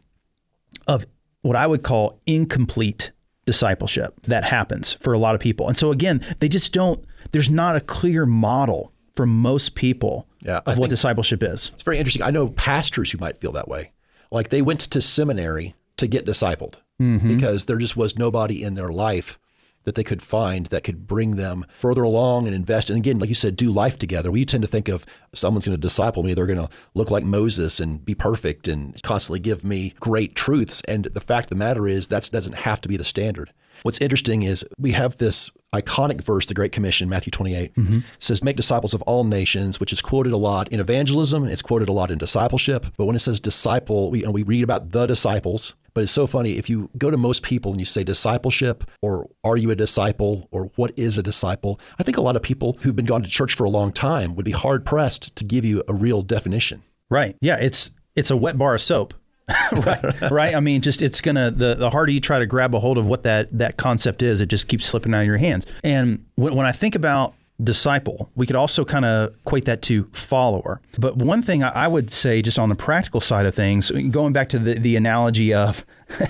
of 0.86 1.04
what 1.42 1.56
I 1.56 1.66
would 1.66 1.82
call 1.82 2.20
incomplete 2.26 3.12
discipleship 3.44 4.14
that 4.26 4.44
happens 4.44 4.94
for 4.94 5.12
a 5.12 5.18
lot 5.18 5.34
of 5.34 5.40
people. 5.40 5.68
And 5.68 5.76
so 5.76 5.92
again, 5.92 6.20
they 6.40 6.48
just 6.48 6.72
don't 6.72 7.04
there's 7.32 7.50
not 7.50 7.76
a 7.76 7.80
clear 7.80 8.26
model 8.26 8.92
for 9.14 9.26
most 9.26 9.74
people 9.74 10.26
yeah, 10.42 10.58
of 10.66 10.76
I 10.76 10.78
what 10.78 10.90
discipleship 10.90 11.42
is. 11.42 11.70
It's 11.74 11.82
very 11.82 11.98
interesting. 11.98 12.22
I 12.22 12.30
know 12.30 12.48
pastors 12.48 13.10
who 13.10 13.18
might 13.18 13.38
feel 13.38 13.52
that 13.52 13.68
way. 13.68 13.92
Like 14.30 14.50
they 14.50 14.62
went 14.62 14.80
to 14.80 15.00
seminary 15.00 15.74
to 15.96 16.06
get 16.06 16.26
discipled. 16.26 16.74
Mm-hmm. 16.98 17.28
because 17.28 17.66
there 17.66 17.76
just 17.76 17.94
was 17.94 18.16
nobody 18.16 18.62
in 18.62 18.72
their 18.72 18.88
life 18.88 19.38
that 19.86 19.94
they 19.94 20.04
could 20.04 20.20
find 20.20 20.66
that 20.66 20.84
could 20.84 21.06
bring 21.06 21.36
them 21.36 21.64
further 21.78 22.02
along 22.02 22.46
and 22.46 22.54
invest. 22.54 22.90
And 22.90 22.98
again, 22.98 23.18
like 23.18 23.30
you 23.30 23.34
said, 23.34 23.56
do 23.56 23.70
life 23.70 23.98
together. 23.98 24.30
We 24.30 24.44
tend 24.44 24.62
to 24.62 24.68
think 24.68 24.88
of 24.88 25.06
someone's 25.32 25.64
going 25.64 25.76
to 25.76 25.80
disciple 25.80 26.22
me, 26.22 26.34
they're 26.34 26.46
going 26.46 26.58
to 26.58 26.68
look 26.94 27.10
like 27.10 27.24
Moses 27.24 27.80
and 27.80 28.04
be 28.04 28.14
perfect 28.14 28.68
and 28.68 29.00
constantly 29.02 29.40
give 29.40 29.64
me 29.64 29.94
great 30.00 30.34
truths. 30.34 30.82
And 30.86 31.04
the 31.04 31.20
fact 31.20 31.46
of 31.46 31.50
the 31.50 31.56
matter 31.56 31.86
is, 31.86 32.08
that 32.08 32.28
doesn't 32.30 32.56
have 32.56 32.80
to 32.82 32.88
be 32.88 32.96
the 32.96 33.04
standard. 33.04 33.52
What's 33.82 34.00
interesting 34.00 34.42
is 34.42 34.64
we 34.78 34.92
have 34.92 35.18
this 35.18 35.50
iconic 35.72 36.22
verse, 36.22 36.46
the 36.46 36.54
Great 36.54 36.72
Commission, 36.72 37.08
Matthew 37.08 37.30
28, 37.30 37.74
mm-hmm. 37.74 37.98
says, 38.18 38.42
Make 38.42 38.56
disciples 38.56 38.94
of 38.94 39.02
all 39.02 39.22
nations, 39.24 39.78
which 39.78 39.92
is 39.92 40.02
quoted 40.02 40.32
a 40.32 40.36
lot 40.36 40.68
in 40.68 40.80
evangelism, 40.80 41.44
it's 41.44 41.62
quoted 41.62 41.88
a 41.88 41.92
lot 41.92 42.10
in 42.10 42.18
discipleship. 42.18 42.86
But 42.96 43.04
when 43.04 43.14
it 43.14 43.20
says 43.20 43.38
disciple, 43.38 44.10
we, 44.10 44.24
and 44.24 44.34
we 44.34 44.42
read 44.42 44.64
about 44.64 44.90
the 44.90 45.06
disciples, 45.06 45.74
but 45.96 46.02
it's 46.02 46.12
so 46.12 46.26
funny. 46.26 46.58
If 46.58 46.68
you 46.68 46.90
go 46.98 47.10
to 47.10 47.16
most 47.16 47.42
people 47.42 47.70
and 47.70 47.80
you 47.80 47.86
say 47.86 48.04
discipleship, 48.04 48.84
or 49.00 49.30
are 49.42 49.56
you 49.56 49.70
a 49.70 49.74
disciple, 49.74 50.46
or 50.50 50.70
what 50.76 50.92
is 50.94 51.16
a 51.16 51.22
disciple, 51.22 51.80
I 51.98 52.02
think 52.02 52.18
a 52.18 52.20
lot 52.20 52.36
of 52.36 52.42
people 52.42 52.76
who've 52.82 52.94
been 52.94 53.06
gone 53.06 53.22
to 53.22 53.30
church 53.30 53.54
for 53.54 53.64
a 53.64 53.70
long 53.70 53.92
time 53.92 54.34
would 54.34 54.44
be 54.44 54.50
hard 54.50 54.84
pressed 54.84 55.34
to 55.36 55.42
give 55.42 55.64
you 55.64 55.82
a 55.88 55.94
real 55.94 56.20
definition. 56.20 56.82
Right. 57.08 57.34
Yeah. 57.40 57.56
It's 57.56 57.92
it's 58.14 58.30
a 58.30 58.36
wet 58.36 58.58
bar 58.58 58.74
of 58.74 58.82
soap. 58.82 59.14
right. 59.72 60.30
Right. 60.30 60.54
I 60.54 60.60
mean, 60.60 60.82
just 60.82 61.00
it's 61.00 61.22
gonna 61.22 61.50
the 61.50 61.74
the 61.76 61.88
harder 61.88 62.12
you 62.12 62.20
try 62.20 62.40
to 62.40 62.46
grab 62.46 62.74
a 62.74 62.78
hold 62.78 62.98
of 62.98 63.06
what 63.06 63.22
that 63.22 63.56
that 63.56 63.78
concept 63.78 64.20
is, 64.20 64.42
it 64.42 64.50
just 64.50 64.68
keeps 64.68 64.84
slipping 64.84 65.14
out 65.14 65.20
of 65.20 65.26
your 65.26 65.38
hands. 65.38 65.64
And 65.82 66.26
when, 66.34 66.54
when 66.54 66.66
I 66.66 66.72
think 66.72 66.94
about 66.94 67.35
disciple, 67.62 68.30
we 68.34 68.46
could 68.46 68.56
also 68.56 68.84
kind 68.84 69.04
of 69.04 69.34
equate 69.34 69.64
that 69.64 69.82
to 69.82 70.04
follower. 70.12 70.80
But 70.98 71.16
one 71.16 71.42
thing 71.42 71.62
I, 71.62 71.88
would 71.88 72.10
say, 72.10 72.42
just 72.42 72.58
on 72.58 72.68
the 72.68 72.74
practical 72.74 73.20
side 73.20 73.46
of 73.46 73.54
things, 73.54 73.90
going 74.10 74.32
back 74.32 74.48
to 74.50 74.58
the 74.58 74.74
the 74.74 74.96
analogy 74.96 75.54
of 75.54 75.84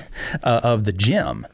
uh, 0.42 0.61
of 0.62 0.85
the 0.85 0.92
gym. 0.92 1.47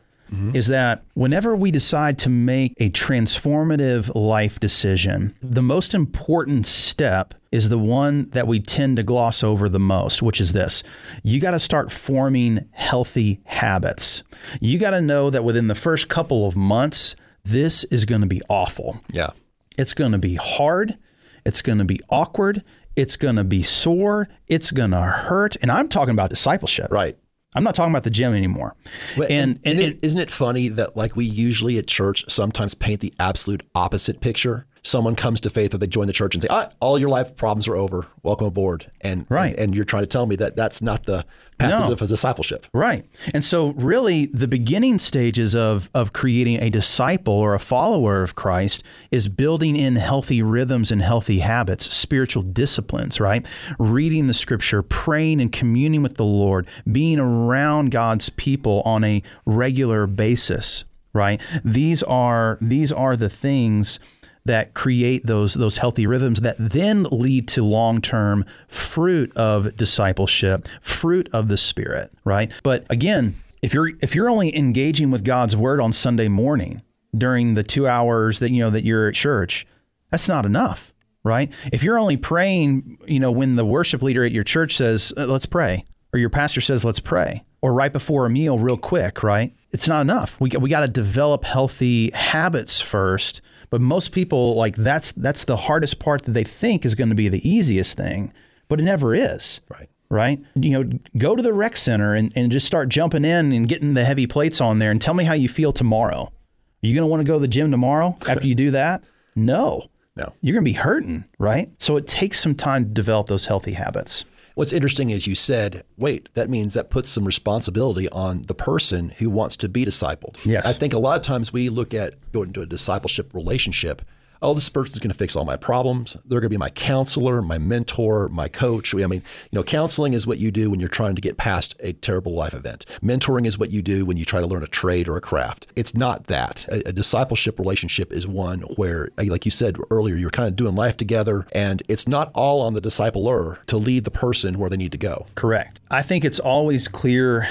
Is 0.55 0.69
that 0.69 1.02
whenever 1.12 1.55
we 1.55 1.71
decide 1.71 2.19
to 2.21 2.31
make 2.31 2.73
a 2.79 2.88
transformative 2.88 4.11
life 4.14 4.59
decision, 4.59 5.37
the 5.43 5.61
most 5.61 5.93
important 5.93 6.67
step 6.67 7.35
is 7.50 7.69
the 7.69 7.79
one 7.79 8.31
that 8.31 8.47
we 8.47 8.59
tend 8.59 8.97
to 8.97 9.02
gloss 9.02 9.45
over 9.45 9.69
the 9.69 9.79
most, 9.79 10.23
which 10.23 10.41
is 10.41 10.55
this. 10.55 10.83
You 11.23 11.38
got 11.38 11.50
to 11.50 11.61
start 11.61 11.93
forming 11.93 12.67
healthy 12.73 13.41
habits. 13.45 14.23
You 14.59 14.79
got 14.79 14.93
to 14.93 15.02
know 15.02 15.29
that 15.29 15.45
within 15.45 15.69
the 15.69 15.75
first 15.75 16.09
couple 16.09 16.49
of 16.49 16.57
months, 16.57 17.14
this 17.45 17.85
is 17.85 18.07
going 18.07 18.23
to 18.23 18.26
be 18.26 18.41
awful. 18.49 19.02
Yeah. 19.11 19.33
It's 19.79 19.95
going 19.95 20.12
to 20.12 20.19
be 20.19 20.35
hard. 20.37 20.99
It's 21.45 21.62
going 21.62 21.79
to 21.79 21.85
be 21.85 22.00
awkward. 22.09 22.62
It's 22.97 23.17
going 23.17 23.37
to 23.37 23.45
be 23.45 23.62
sore. 23.62 24.29
It's 24.49 24.71
going 24.71 24.91
to 24.91 25.00
hurt. 25.00 25.57
And 25.62 25.71
I'm 25.71 25.88
talking 25.88 26.12
about 26.12 26.31
discipleship. 26.31 26.91
Right. 26.91 27.17
I'm 27.55 27.64
not 27.64 27.75
talking 27.75 27.93
about 27.93 28.05
the 28.05 28.11
gym 28.11 28.35
anymore. 28.35 28.76
But- 29.17 29.31
and, 29.31 29.61
and, 29.64 29.79
it, 29.79 29.99
isn't 30.02 30.19
it 30.19 30.31
funny 30.31 30.69
that 30.69 30.97
like 30.97 31.17
we 31.17 31.25
usually 31.25 31.79
at 31.79 31.87
church 31.87 32.25
sometimes 32.29 32.75
paint 32.75 33.00
the 33.00 33.12
absolute 33.19 33.62
opposite 33.75 34.21
picture? 34.21 34.67
Someone 34.85 35.15
comes 35.15 35.41
to 35.43 35.51
faith 35.51 35.73
or 35.75 35.79
they 35.79 35.87
join 35.87 36.09
the 36.09 36.12
church 36.12 36.35
and 36.35 36.43
say, 36.43 36.49
ah, 36.51 36.69
all 36.81 36.99
your 36.99 37.09
life 37.09 37.37
problems 37.37 37.69
are 37.69 37.77
over. 37.77 38.07
Welcome 38.25 38.49
aboard. 38.49 38.91
And, 39.01 39.27
Right. 39.29 39.51
and, 39.51 39.59
and 39.61 39.75
you're 39.77 39.85
trying 39.85 40.03
to 40.03 40.09
tell 40.09 40.27
me 40.27 40.35
that 40.37 40.57
that's 40.57 40.83
not 40.83 41.07
the 41.07 41.25
path 41.59 41.89
No. 41.89 41.93
of 41.93 42.01
discipleship. 42.09 42.67
Right. 42.75 43.05
And 43.33 43.45
so 43.45 43.69
really 43.75 44.27
the 44.27 44.49
beginning 44.49 44.99
stages 44.99 45.55
of 45.55 45.89
of 45.95 46.12
creating 46.12 46.61
a 46.61 46.69
disciple 46.69 47.35
or 47.35 47.55
a 47.55 47.61
follower 47.61 48.25
of 48.25 48.35
Christ 48.35 48.83
is 49.12 49.29
building 49.29 49.77
in 49.77 49.95
healthy 49.97 50.43
rhythms 50.43 50.91
and 50.91 51.01
healthy 51.01 51.39
habits, 51.39 51.93
spiritual 51.95 52.43
disciplines, 52.43 53.21
right? 53.21 53.47
Reading 53.79 54.27
the 54.27 54.35
scripture, 54.35 54.83
praying 54.83 55.41
and 55.41 55.53
communing 55.53 56.03
with 56.03 56.17
the 56.17 56.25
Lord, 56.25 56.67
being 56.91 57.21
around 57.21 57.93
God's 57.93 58.31
people 58.31 58.83
on 58.85 59.05
a 59.05 59.23
regular 59.47 60.09
basis, 60.09 60.83
right? 61.12 61.41
These 61.65 62.03
are 62.03 62.59
these 62.61 62.91
are 62.91 63.17
the 63.17 63.29
things 63.29 64.01
that 64.45 64.75
create 64.75 65.27
those 65.27 65.55
those 65.55 65.77
healthy 65.77 66.07
rhythms 66.07 66.41
that 66.41 66.57
then 66.59 67.05
lead 67.05 67.47
to 67.49 67.63
long-term 67.63 68.45
fruit 68.67 69.35
of 69.37 69.77
discipleship, 69.77 70.69
fruit 70.81 71.29
of 71.33 71.49
the 71.49 71.57
spirit, 71.57 72.13
right? 72.25 72.51
But 72.63 72.85
again, 72.91 73.37
if 73.63 73.73
you're 73.73 73.91
if 74.01 74.15
you're 74.15 74.29
only 74.29 74.57
engaging 74.57 75.11
with 75.11 75.25
God's 75.25 75.57
word 75.57 75.81
on 75.81 75.93
Sunday 75.93 76.29
morning 76.29 76.83
during 77.17 77.55
the 77.55 77.63
2 77.63 77.87
hours 77.87 78.39
that 78.41 78.51
you 78.51 78.61
know 78.61 78.71
that 78.71 78.85
you're 78.85 79.09
at 79.09 79.15
church, 79.15 79.67
that's 80.11 80.29
not 80.29 80.45
enough, 80.45 80.93
right? 81.23 81.53
If 81.73 81.83
you're 81.83 81.99
only 81.99 82.17
praying, 82.17 82.99
you 83.07 83.21
know, 83.21 83.31
when 83.31 83.57
the 83.57 83.65
worship 83.65 84.03
leader 84.03 84.25
at 84.25 84.33
your 84.33 84.45
church 84.45 84.77
says, 84.77 85.13
"Uh, 85.17 85.27
"Let's 85.27 85.47
pray," 85.47 85.85
or 86.13 86.19
your 86.19 86.31
pastor 86.31 86.61
says, 86.61 86.85
"Let's 86.85 87.01
pray," 87.01 87.45
or 87.61 87.73
right 87.73 87.93
before 87.93 88.27
a 88.27 88.31
meal 88.31 88.59
real 88.59 88.77
quick, 88.77 89.23
right? 89.23 89.55
It's 89.71 89.87
not 89.87 90.01
enough. 90.01 90.37
We 90.41 90.51
we 90.59 90.69
got 90.69 90.81
to 90.81 90.89
develop 90.89 91.45
healthy 91.45 92.11
habits 92.11 92.81
first 92.81 93.41
but 93.73 93.81
most 93.81 94.12
people 94.12 94.55
like 94.55 94.76
that's 94.76 95.12
that's 95.12 95.47
the 95.47 95.57
hardest 95.57 95.99
part 95.99 96.25
that 96.25 96.33
they 96.33 96.45
think 96.45 96.85
is 96.85 96.95
going 96.95 97.09
to 97.09 97.14
be 97.14 97.31
the 97.31 97.49
easiest 97.49 97.97
thing, 97.97 98.31
but 98.69 98.79
it 98.79 98.83
never 98.83 99.14
is. 99.14 99.62
Right. 99.71 99.88
Right? 100.11 100.43
You 100.55 100.85
know, 100.85 100.99
go 101.17 101.35
to 101.35 101.43
the 101.43 101.55
rec 101.55 101.79
center 101.79 102.14
and, 102.14 102.31
and 102.37 102.52
just 102.52 102.67
start 102.67 102.91
jumping 102.91 103.25
in 103.25 103.50
and 103.50 103.67
getting 103.67 103.95
the 103.95 104.05
heavy 104.05 104.26
plates 104.26 104.61
on 104.61 104.79
there 104.79 104.91
and 104.91 105.00
tell 105.00 105.14
me 105.14 105.25
how 105.25 105.33
you 105.33 105.49
feel 105.49 105.73
tomorrow. 105.73 106.25
Are 106.25 106.87
you 106.87 106.95
going 106.95 107.05
to 107.05 107.11
want 107.11 107.21
to 107.21 107.25
go 107.25 107.37
to 107.37 107.41
the 107.41 107.49
gym 107.49 107.71
tomorrow 107.71 108.14
after 108.29 108.47
you 108.47 108.55
do 108.55 108.73
that? 108.73 109.05
No. 109.35 109.88
No. 110.17 110.35
You're 110.43 110.52
going 110.52 110.67
to 110.67 110.71
be 110.71 110.75
hurting, 110.75 111.25
right? 111.38 111.73
So 111.79 111.97
it 111.97 112.07
takes 112.07 112.41
some 112.41 112.55
time 112.55 112.85
to 112.85 112.91
develop 112.91 113.29
those 113.29 113.47
healthy 113.47 113.73
habits. 113.73 114.26
What's 114.55 114.73
interesting 114.73 115.11
is 115.11 115.27
you 115.27 115.35
said, 115.35 115.83
wait, 115.97 116.29
that 116.35 116.51
means 116.51 116.75
that 116.75 116.91
puts 116.91 117.11
some 117.11 117.25
responsibility 117.25 118.09
on 118.11 118.43
the 118.43 118.55
person 118.55 119.11
who 119.19 119.31
wants 119.31 119.57
to 119.59 119.69
be 119.69 119.85
discipled. 119.85 120.45
Yes. 120.45 120.67
I 120.67 120.73
think 120.73 120.93
a 120.93 120.99
lot 120.99 121.17
of 121.17 121.23
times 121.23 121.53
we 121.53 121.69
look 121.69 121.95
at 121.95 122.15
going 122.33 122.49
into 122.49 122.61
a 122.61 122.67
discipleship 122.67 123.33
relationship. 123.33 124.03
Oh, 124.43 124.55
this 124.55 124.69
person's 124.69 124.99
going 124.99 125.13
to 125.13 125.17
fix 125.17 125.37
all 125.37 125.45
my 125.45 125.57
problems. 125.57 126.17
They're 126.25 126.41
going 126.41 126.51
to 126.51 126.55
be 126.55 126.57
my 126.57 126.71
counselor, 126.71 127.41
my 127.41 127.59
mentor, 127.59 128.29
my 128.29 128.49
coach. 128.49 128.93
I 128.93 129.07
mean, 129.07 129.23
you 129.51 129.57
know, 129.57 129.63
counseling 129.63 130.15
is 130.15 130.27
what 130.27 130.39
you 130.39 130.51
do 130.51 130.69
when 130.69 130.81
you're 130.81 130.89
trying 130.89 131.15
to 131.15 131.21
get 131.21 131.37
past 131.37 131.77
a 131.79 131.93
terrible 131.93 132.35
life 132.35 132.53
event. 132.53 132.85
Mentoring 133.01 133.47
is 133.47 133.57
what 133.57 133.71
you 133.71 133.83
do 133.83 134.05
when 134.05 134.17
you 134.17 134.25
try 134.25 134.41
to 134.41 134.47
learn 134.47 134.65
a 134.65 134.67
trade 134.67 135.07
or 135.07 135.17
a 135.17 135.21
craft. 135.21 135.69
It's 135.77 135.95
not 135.95 136.25
that. 136.27 136.67
A, 136.69 136.89
a 136.89 136.93
discipleship 136.93 137.61
relationship 137.61 138.13
is 138.13 138.27
one 138.27 138.63
where, 138.77 139.09
uh, 139.17 139.25
like 139.27 139.45
you 139.45 139.53
said 139.53 139.77
earlier, 139.91 140.17
you're 140.17 140.31
kind 140.31 140.49
of 140.49 140.57
doing 140.57 140.75
life 140.75 140.97
together, 140.97 141.47
and 141.53 141.83
it's 141.89 142.09
not 142.09 142.33
all 142.35 142.61
on 142.61 142.75
the 142.75 142.81
discipler 142.81 143.65
to 143.67 143.77
lead 143.77 144.03
the 144.03 144.11
person 144.11 144.59
where 144.59 144.69
they 144.69 144.77
need 144.77 144.93
to 144.93 144.99
go. 144.99 145.27
Correct. 145.37 145.81
I 145.89 146.03
think 146.03 146.25
it's 146.25 146.41
always 146.41 146.89
clear. 146.89 147.49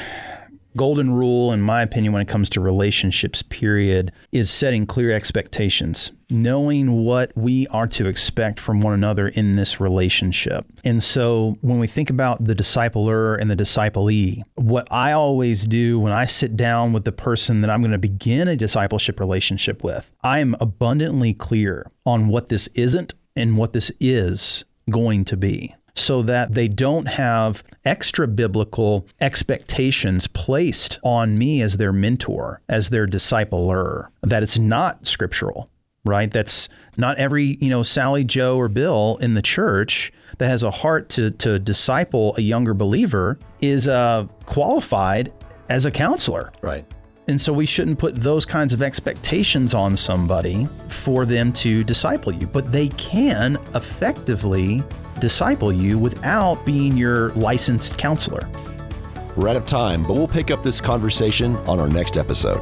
Golden 0.77 1.11
rule, 1.11 1.51
in 1.51 1.61
my 1.61 1.81
opinion, 1.81 2.13
when 2.13 2.21
it 2.21 2.27
comes 2.27 2.49
to 2.51 2.61
relationships, 2.61 3.43
period, 3.43 4.11
is 4.31 4.49
setting 4.49 4.85
clear 4.85 5.11
expectations, 5.11 6.13
knowing 6.29 7.03
what 7.03 7.31
we 7.35 7.67
are 7.67 7.87
to 7.87 8.07
expect 8.07 8.57
from 8.57 8.79
one 8.79 8.93
another 8.93 9.27
in 9.27 9.57
this 9.57 9.81
relationship. 9.81 10.65
And 10.85 11.03
so 11.03 11.57
when 11.59 11.79
we 11.79 11.87
think 11.87 12.09
about 12.09 12.45
the 12.45 12.55
discipler 12.55 13.37
and 13.39 13.51
the 13.51 13.55
disciplee, 13.55 14.43
what 14.55 14.87
I 14.91 15.11
always 15.11 15.67
do 15.67 15.99
when 15.99 16.13
I 16.13 16.23
sit 16.23 16.55
down 16.55 16.93
with 16.93 17.03
the 17.03 17.11
person 17.11 17.61
that 17.61 17.69
I'm 17.69 17.81
going 17.81 17.91
to 17.91 17.97
begin 17.97 18.47
a 18.47 18.55
discipleship 18.55 19.19
relationship 19.19 19.83
with, 19.83 20.09
I 20.23 20.39
am 20.39 20.55
abundantly 20.61 21.33
clear 21.33 21.91
on 22.05 22.29
what 22.29 22.47
this 22.47 22.69
isn't 22.75 23.13
and 23.35 23.57
what 23.57 23.73
this 23.73 23.91
is 23.99 24.63
going 24.89 25.25
to 25.25 25.37
be 25.37 25.75
so 25.95 26.21
that 26.21 26.53
they 26.53 26.67
don't 26.67 27.07
have 27.07 27.63
extra 27.85 28.27
biblical 28.27 29.07
expectations 29.19 30.27
placed 30.27 30.99
on 31.03 31.37
me 31.37 31.61
as 31.61 31.77
their 31.77 31.93
mentor, 31.93 32.61
as 32.69 32.89
their 32.89 33.07
discipler, 33.07 34.07
that 34.21 34.43
it's 34.43 34.57
not 34.57 35.05
scriptural, 35.05 35.69
right? 36.05 36.31
That's 36.31 36.69
not 36.97 37.17
every, 37.17 37.57
you 37.59 37.69
know, 37.69 37.83
Sally, 37.83 38.23
Joe, 38.23 38.57
or 38.57 38.69
Bill 38.69 39.17
in 39.21 39.33
the 39.33 39.41
church 39.41 40.11
that 40.37 40.47
has 40.47 40.63
a 40.63 40.71
heart 40.71 41.09
to, 41.09 41.31
to 41.31 41.59
disciple 41.59 42.35
a 42.37 42.41
younger 42.41 42.73
believer 42.73 43.37
is 43.59 43.87
uh, 43.87 44.25
qualified 44.45 45.31
as 45.69 45.85
a 45.85 45.91
counselor. 45.91 46.51
Right. 46.61 46.85
And 47.27 47.39
so 47.39 47.53
we 47.53 47.65
shouldn't 47.65 47.99
put 47.99 48.15
those 48.15 48.45
kinds 48.45 48.73
of 48.73 48.81
expectations 48.81 49.73
on 49.73 49.95
somebody 49.95 50.67
for 50.87 51.25
them 51.25 51.53
to 51.53 51.83
disciple 51.83 52.33
you, 52.33 52.47
but 52.47 52.71
they 52.71 52.89
can 52.89 53.57
effectively 53.75 54.83
disciple 55.21 55.71
you 55.71 55.97
without 55.97 56.65
being 56.65 56.97
your 56.97 57.31
licensed 57.33 57.97
counselor. 57.97 58.49
We're 59.37 59.47
out 59.47 59.55
of 59.55 59.65
time, 59.65 60.03
but 60.03 60.13
we'll 60.15 60.27
pick 60.27 60.51
up 60.51 60.63
this 60.63 60.81
conversation 60.81 61.55
on 61.67 61.79
our 61.79 61.87
next 61.87 62.17
episode. 62.17 62.61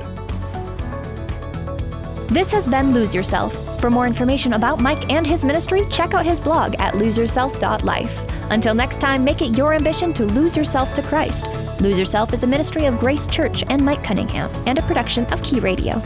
This 2.30 2.52
has 2.52 2.68
been 2.68 2.94
Lose 2.94 3.16
Yourself. 3.16 3.58
For 3.82 3.90
more 3.90 4.06
information 4.06 4.54
about 4.54 4.80
Mike 4.80 5.12
and 5.12 5.26
his 5.26 5.44
ministry, 5.44 5.82
check 5.90 6.14
out 6.14 6.28
his 6.28 6.40
blog 6.40 6.76
at 6.78 6.94
loseyourself.life. 6.94 8.52
Until 8.52 8.76
next 8.76 9.00
time, 9.00 9.24
make 9.24 9.42
it 9.42 9.58
your 9.58 9.74
ambition 9.74 10.14
to 10.14 10.26
lose 10.26 10.56
yourself 10.56 10.94
to 10.94 11.02
Christ. 11.02 11.48
Lose 11.80 11.98
Yourself 11.98 12.32
is 12.34 12.44
a 12.44 12.48
ministry 12.48 12.86
of 12.86 13.00
Grace 13.00 13.26
Church 13.26 13.64
and 13.70 13.84
Mike 13.84 14.04
Cunningham 14.04 14.52
and 14.68 14.78
a 14.78 14.84
production 14.84 15.26
of 15.28 15.42
Key 15.42 15.60
Radio. 15.60 16.00